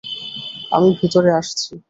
[0.71, 1.71] আমি ভিতরে আসছি।